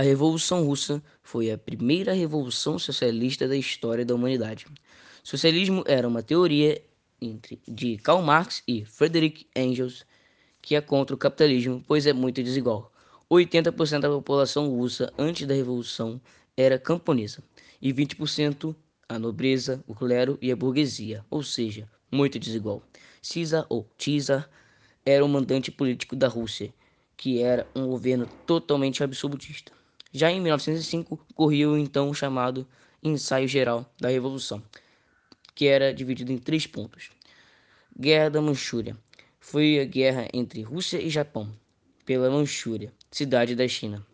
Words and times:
A 0.00 0.02
Revolução 0.02 0.64
Russa 0.64 1.02
foi 1.22 1.50
a 1.50 1.58
primeira 1.58 2.14
revolução 2.14 2.78
socialista 2.78 3.46
da 3.46 3.54
história 3.54 4.02
da 4.02 4.14
humanidade. 4.14 4.64
Socialismo 5.22 5.84
era 5.86 6.08
uma 6.08 6.22
teoria 6.22 6.82
entre, 7.20 7.60
de 7.68 7.98
Karl 7.98 8.22
Marx 8.22 8.62
e 8.66 8.82
Friedrich 8.82 9.46
Engels 9.54 10.06
que 10.62 10.74
é 10.74 10.80
contra 10.80 11.14
o 11.14 11.18
capitalismo, 11.18 11.84
pois 11.86 12.06
é 12.06 12.14
muito 12.14 12.42
desigual. 12.42 12.90
80% 13.30 14.00
da 14.00 14.08
população 14.08 14.70
russa 14.70 15.12
antes 15.18 15.46
da 15.46 15.52
revolução 15.52 16.18
era 16.56 16.78
camponesa 16.78 17.42
e 17.78 17.92
20% 17.92 18.74
a 19.06 19.18
nobreza, 19.18 19.84
o 19.86 19.94
clero 19.94 20.38
e 20.40 20.50
a 20.50 20.56
burguesia, 20.56 21.26
ou 21.28 21.42
seja, 21.42 21.86
muito 22.10 22.38
desigual. 22.38 22.82
Czar 23.20 23.66
ou 23.68 23.86
Czar 23.98 24.48
era 25.04 25.22
o 25.22 25.28
mandante 25.28 25.70
político 25.70 26.16
da 26.16 26.26
Rússia, 26.26 26.72
que 27.18 27.42
era 27.42 27.66
um 27.76 27.86
governo 27.86 28.26
totalmente 28.46 29.04
absolutista. 29.04 29.78
Já 30.12 30.30
em 30.30 30.40
1905, 30.40 31.24
ocorreu 31.30 31.72
o 31.72 31.78
então 31.78 32.12
chamado 32.12 32.66
Ensaio 33.02 33.46
Geral 33.46 33.88
da 34.00 34.08
Revolução, 34.08 34.62
que 35.54 35.66
era 35.66 35.94
dividido 35.94 36.32
em 36.32 36.38
três 36.38 36.66
pontos. 36.66 37.10
Guerra 37.98 38.28
da 38.28 38.42
Manchúria 38.42 38.96
foi 39.38 39.78
a 39.78 39.84
guerra 39.84 40.28
entre 40.32 40.62
Rússia 40.62 41.00
e 41.00 41.08
Japão 41.08 41.52
pela 42.04 42.28
Manchúria, 42.28 42.92
cidade 43.10 43.54
da 43.54 43.68
China. 43.68 44.04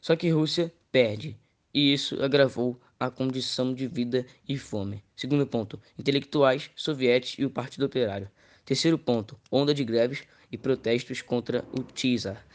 Só 0.00 0.14
que 0.14 0.30
Rússia 0.30 0.72
perde, 0.92 1.36
e 1.74 1.92
isso 1.92 2.22
agravou 2.22 2.80
a 3.00 3.10
condição 3.10 3.74
de 3.74 3.88
vida 3.88 4.24
e 4.48 4.56
fome. 4.56 5.02
Segundo 5.16 5.44
ponto, 5.44 5.80
intelectuais, 5.98 6.70
soviéticos 6.76 7.40
e 7.40 7.44
o 7.44 7.50
Partido 7.50 7.86
Operário. 7.86 8.30
Terceiro 8.64 8.96
ponto, 8.96 9.36
onda 9.50 9.74
de 9.74 9.82
greves 9.82 10.22
e 10.52 10.56
protestos 10.56 11.20
contra 11.20 11.64
o 11.72 11.82
Tsar 11.82 12.46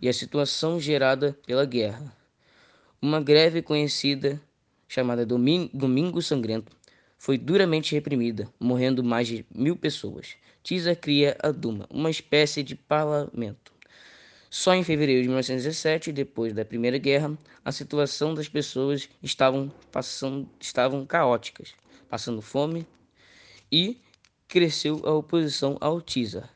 e 0.00 0.08
a 0.08 0.12
situação 0.12 0.80
gerada 0.80 1.38
pela 1.46 1.66
guerra. 1.66 2.19
Uma 3.02 3.18
greve 3.18 3.62
conhecida, 3.62 4.38
chamada 4.86 5.24
Domingo 5.24 6.20
Sangrento, 6.20 6.70
foi 7.16 7.38
duramente 7.38 7.94
reprimida, 7.94 8.46
morrendo 8.60 9.02
mais 9.02 9.26
de 9.26 9.46
mil 9.50 9.74
pessoas. 9.74 10.34
Tisa 10.62 10.94
cria 10.94 11.34
a 11.42 11.50
Duma, 11.50 11.86
uma 11.88 12.10
espécie 12.10 12.62
de 12.62 12.76
parlamento. 12.76 13.72
Só 14.50 14.74
em 14.74 14.84
fevereiro 14.84 15.22
de 15.22 15.28
1917, 15.28 16.12
depois 16.12 16.52
da 16.52 16.62
Primeira 16.62 16.98
Guerra, 16.98 17.38
a 17.64 17.72
situação 17.72 18.34
das 18.34 18.50
pessoas 18.50 19.08
estavam 19.22 19.72
passando, 19.90 20.46
estavam 20.60 21.06
caóticas, 21.06 21.72
passando 22.06 22.42
fome 22.42 22.86
e 23.72 23.96
cresceu 24.46 25.00
a 25.06 25.12
oposição 25.14 25.78
ao 25.80 26.02
Tsar. 26.02 26.54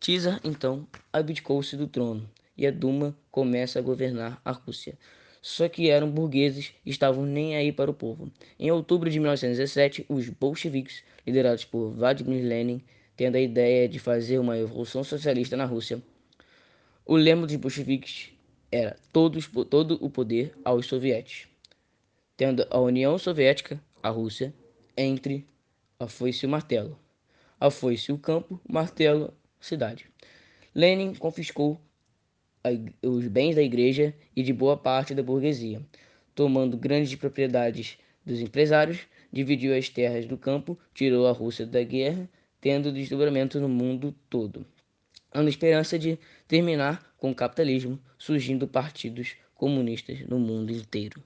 Tsar 0.00 0.40
então 0.42 0.88
abdicou-se 1.12 1.76
do 1.76 1.86
trono 1.86 2.28
e 2.56 2.66
a 2.66 2.72
Duma 2.72 3.16
começa 3.30 3.78
a 3.78 3.82
governar 3.82 4.40
a 4.44 4.50
Rússia 4.50 4.98
só 5.44 5.68
que 5.68 5.90
eram 5.90 6.10
burgueses 6.10 6.72
e 6.86 6.90
estavam 6.90 7.26
nem 7.26 7.54
aí 7.54 7.70
para 7.70 7.90
o 7.90 7.94
povo. 7.94 8.32
Em 8.58 8.70
outubro 8.70 9.10
de 9.10 9.20
1917, 9.20 10.06
os 10.08 10.30
bolcheviques, 10.30 11.04
liderados 11.26 11.66
por 11.66 11.90
Vladimir 11.90 12.42
Lenin, 12.42 12.80
tendo 13.14 13.36
a 13.36 13.40
ideia 13.40 13.86
de 13.86 13.98
fazer 13.98 14.38
uma 14.38 14.54
revolução 14.54 15.04
socialista 15.04 15.54
na 15.54 15.66
Rússia. 15.66 16.02
O 17.04 17.14
lema 17.14 17.46
dos 17.46 17.56
bolcheviques 17.56 18.32
era 18.72 18.96
todos, 19.12 19.46
todo 19.68 19.98
o 20.00 20.08
poder 20.08 20.54
aos 20.64 20.86
soviéticos, 20.86 21.46
tendo 22.38 22.66
a 22.70 22.80
União 22.80 23.18
Soviética, 23.18 23.78
a 24.02 24.08
Rússia, 24.08 24.50
entre 24.96 25.46
a 26.00 26.08
foice 26.08 26.46
e 26.46 26.48
o 26.48 26.50
martelo. 26.50 26.98
A 27.60 27.70
foice 27.70 28.10
o 28.10 28.16
campo, 28.16 28.58
martelo 28.66 29.30
cidade. 29.60 30.06
Lenin 30.74 31.14
confiscou 31.14 31.78
os 33.02 33.28
bens 33.28 33.54
da 33.54 33.62
igreja 33.62 34.14
e 34.34 34.42
de 34.42 34.52
boa 34.52 34.76
parte 34.76 35.14
da 35.14 35.22
burguesia, 35.22 35.82
tomando 36.34 36.76
grandes 36.76 37.14
propriedades 37.14 37.98
dos 38.24 38.40
empresários, 38.40 39.00
dividiu 39.32 39.76
as 39.76 39.88
terras 39.88 40.26
do 40.26 40.38
campo, 40.38 40.78
tirou 40.94 41.26
a 41.26 41.32
Rússia 41.32 41.66
da 41.66 41.82
guerra, 41.82 42.28
tendo 42.60 42.92
desdobramento 42.92 43.60
no 43.60 43.68
mundo 43.68 44.14
todo. 44.30 44.64
Na 45.34 45.42
esperança 45.44 45.98
de 45.98 46.18
terminar 46.46 47.12
com 47.18 47.30
o 47.30 47.34
capitalismo, 47.34 47.98
surgindo 48.16 48.66
partidos 48.66 49.34
comunistas 49.54 50.20
no 50.26 50.38
mundo 50.38 50.72
inteiro. 50.72 51.22